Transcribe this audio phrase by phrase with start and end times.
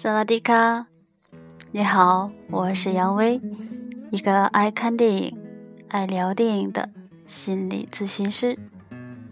[0.00, 0.86] 萨瓦迪卡，
[1.72, 3.40] 你好，我是杨威，
[4.10, 5.36] 一个爱看电影、
[5.88, 6.88] 爱聊电影的
[7.26, 8.56] 心理咨询师，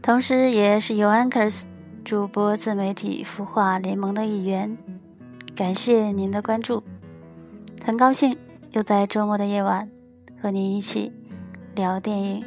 [0.02, 1.62] 同时也是 u Anchors
[2.04, 4.76] 主播自媒体孵化联盟的一员。
[5.54, 6.82] 感谢您的关注，
[7.84, 8.36] 很高兴
[8.72, 9.88] 又在周末的夜晚
[10.42, 11.12] 和您一起
[11.76, 12.44] 聊电影。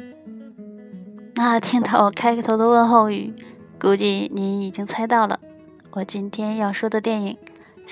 [1.36, 3.32] 那听到我开头的问候语，
[3.80, 5.40] 估计您已经猜到了，
[5.92, 7.38] 我今天要说的电影。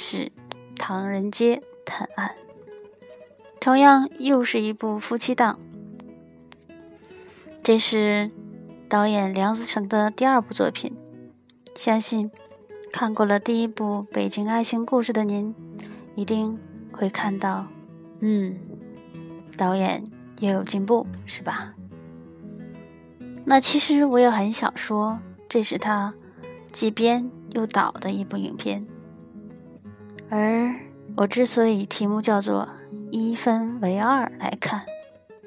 [0.01, 0.27] 是
[0.77, 2.37] 《唐人街探案》，
[3.59, 5.59] 同样又是一部夫妻档。
[7.65, 8.31] 这是
[8.89, 10.97] 导演梁思成的第二部作品。
[11.75, 12.31] 相信
[12.93, 15.53] 看过了第一部《北京爱情故事》的您，
[16.15, 16.57] 一定
[16.93, 17.67] 会看到，
[18.21, 18.57] 嗯，
[19.57, 20.05] 导演
[20.39, 21.75] 也有进步，是吧？
[23.45, 26.15] 那其实我也很想说，这是他
[26.71, 28.87] 既编又导的一部影片。
[30.31, 30.75] 而
[31.17, 32.69] 我之所以题目叫做
[33.11, 34.85] “一分为二”来看，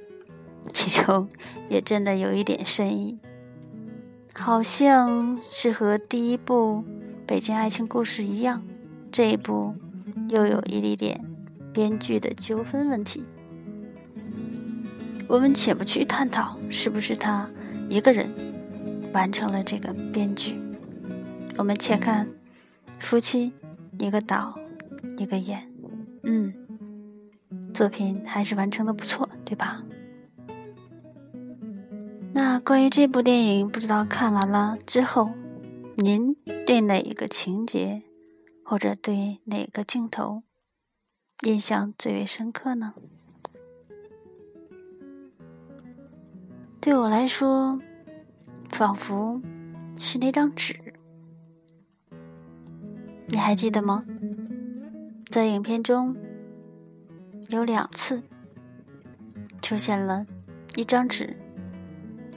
[0.73, 1.29] 其中
[1.69, 3.19] 也真的有一点深意，
[4.33, 6.77] 好像是和第一部
[7.27, 8.63] 《北京爱情故事》一样，
[9.11, 9.75] 这一部
[10.29, 11.25] 又有一点点
[11.71, 13.23] 编剧的纠纷问题。
[15.27, 17.49] 我们且不去探讨是不是他
[17.87, 18.29] 一个人
[19.13, 20.59] 完成了这个编剧，
[21.55, 22.27] 我们且看
[22.99, 23.53] 夫妻
[23.99, 24.57] 一个岛。
[25.17, 25.71] 一个眼，
[26.23, 26.53] 嗯，
[27.73, 29.83] 作品还是完成的不错，对吧？
[32.33, 35.31] 那关于这部电影，不知道看完了之后，
[35.95, 38.03] 您对哪一个情节
[38.63, 40.43] 或者对哪个镜头
[41.43, 42.93] 印象最为深刻呢？
[46.79, 47.79] 对我来说，
[48.69, 49.41] 仿佛
[49.99, 50.95] 是那张纸，
[53.27, 54.05] 你还记得吗？
[55.31, 56.13] 在影片中
[57.47, 58.21] 有两次
[59.61, 60.25] 出现了
[60.75, 61.37] 一张纸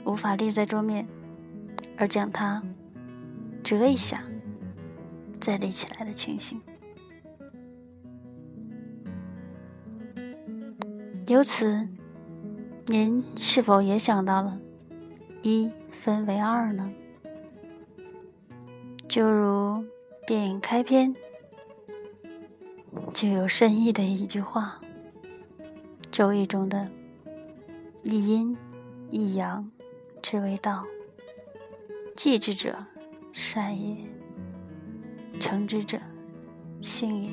[0.05, 1.05] 无法立在桌面，
[1.97, 2.63] 而将它
[3.61, 4.23] 折一下
[5.41, 6.61] 再立起来的情形。
[11.27, 11.85] 由此，
[12.85, 14.57] 您是否也想到了
[15.41, 16.89] 一分为二呢？
[19.09, 19.83] 就如
[20.25, 21.13] 电影开篇。
[23.13, 24.79] 就有深意的一句话，
[26.11, 26.89] 《周易》中的
[28.03, 28.57] “一阴
[29.09, 29.71] 一阳
[30.21, 30.83] 之为道，
[32.15, 32.75] 继之者
[33.31, 33.97] 善也，
[35.39, 35.97] 成之者
[36.81, 37.31] 性也。”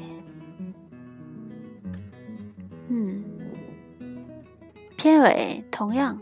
[2.88, 3.24] 嗯，
[4.96, 6.20] 片尾同样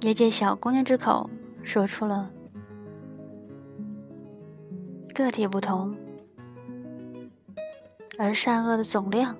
[0.00, 1.30] 也借小姑娘之口
[1.62, 2.30] 说出了
[5.14, 5.96] 个体不同。
[8.22, 9.36] 而善恶的总量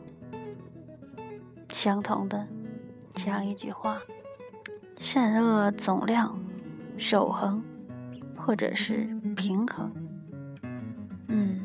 [1.69, 2.45] 相同的
[3.15, 4.03] 这样一句话，
[4.99, 6.37] 善恶总量
[6.99, 7.63] 守恒，
[8.37, 9.93] 或者是平衡。
[11.29, 11.61] 嗯，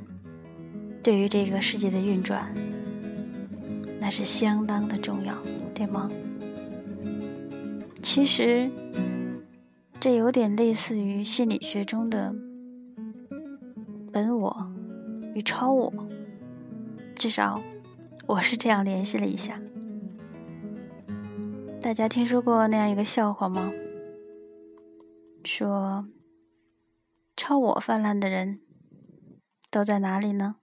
[1.02, 2.54] 对于这个世界的运转，
[4.00, 5.36] 那是相当的重要，
[5.74, 6.08] 对吗？
[8.00, 8.70] 其实，
[10.00, 12.32] 这有点类似于心理学中的
[14.14, 14.72] 本我
[15.34, 15.92] 与超我。
[17.18, 17.60] 至少，
[18.28, 19.60] 我是这样联系了一下。
[21.82, 23.72] 大家听说过那样一个笑话吗？
[25.44, 26.08] 说，
[27.36, 28.60] 超我泛滥的人
[29.72, 30.58] 都在哪里呢？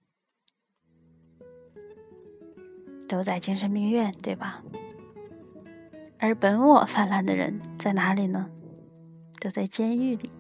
[3.08, 4.62] 都在精神病院，对吧？
[6.18, 8.48] 而本我泛滥的人在哪里呢？
[9.40, 10.30] 都在监狱里。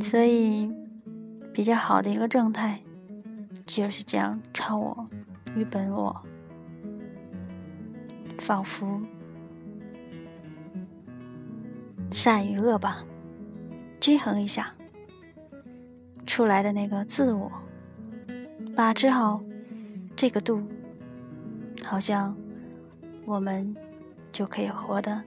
[0.00, 0.70] 所以，
[1.50, 2.82] 比较好的一个状态。
[3.66, 5.08] 就是这样超我
[5.56, 6.14] 与本我，
[8.38, 9.00] 仿佛
[12.10, 13.04] 善与恶吧，
[13.98, 14.74] 均衡一下，
[16.26, 17.50] 出来的那个自我，
[18.76, 19.42] 把持好
[20.14, 20.62] 这个度，
[21.82, 22.36] 好像
[23.24, 23.74] 我们
[24.30, 25.22] 就可以活得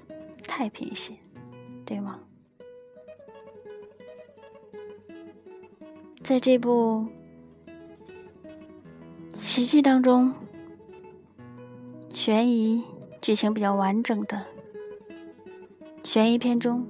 [0.47, 1.13] 太平些，
[1.85, 2.19] 对吗？
[6.21, 7.07] 在这部。
[9.57, 10.31] 喜剧当中，
[12.13, 12.83] 悬疑
[13.19, 14.45] 剧情比较完整的
[16.03, 16.85] 悬疑片中，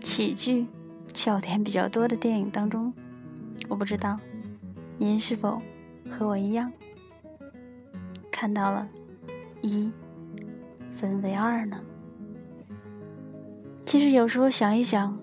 [0.00, 0.66] 喜剧
[1.12, 2.90] 笑点比较多的电影当中，
[3.68, 4.18] 我不知道
[4.96, 5.60] 您是否
[6.10, 6.72] 和我一样
[8.30, 8.88] 看到了
[9.60, 9.92] 一
[10.94, 11.78] 分为二呢？
[13.84, 15.14] 其实有时候想一想，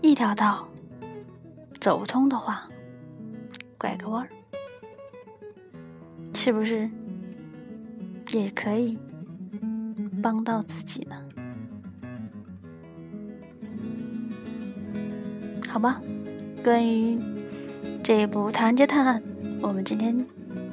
[0.00, 0.66] 一条道
[1.80, 2.68] 走不通的话，
[3.78, 4.28] 拐个弯儿，
[6.34, 6.90] 是不是
[8.32, 8.98] 也可以
[10.22, 11.16] 帮到自己呢？
[15.68, 16.02] 好吧，
[16.64, 17.16] 关于
[18.02, 19.22] 这一部《唐人街探案》，
[19.60, 20.26] 我们今天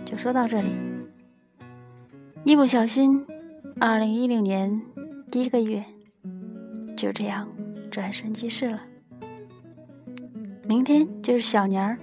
[0.03, 0.69] 就说到这里。
[2.43, 3.25] 一不小心，
[3.79, 4.81] 二零一六年
[5.29, 5.83] 第一个月
[6.97, 7.47] 就这样
[7.91, 8.81] 转瞬即逝了。
[10.67, 11.97] 明天就是小年儿，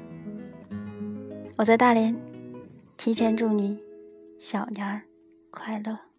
[1.57, 2.17] 我在大连，
[2.97, 3.83] 提前祝你
[4.39, 5.03] 小年儿
[5.51, 6.12] 快乐。